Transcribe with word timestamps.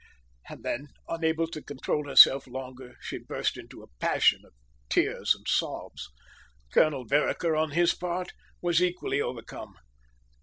And 0.49 0.63
then, 0.65 0.87
unable 1.07 1.45
to 1.49 1.61
control 1.61 2.07
herself 2.07 2.47
longer, 2.47 2.95
she 3.01 3.19
burst 3.19 3.55
into 3.55 3.83
a 3.83 3.97
passion 3.99 4.43
of 4.43 4.55
tears 4.89 5.35
and 5.35 5.47
sobs. 5.47 6.09
Colonel 6.73 7.05
Vereker, 7.05 7.55
on 7.55 7.69
his 7.69 7.93
part, 7.93 8.33
was 8.63 8.81
equally 8.81 9.21
overcome. 9.21 9.75